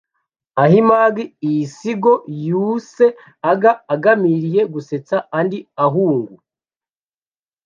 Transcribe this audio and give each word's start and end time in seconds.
Ahimaga 0.63 1.21
iisigo 1.49 2.13
y’uuse 2.43 3.07
aga 3.51 3.71
agamiriye 3.93 4.61
gusetsa 4.73 5.17
andi 5.37 5.59
ahungu 5.85 6.35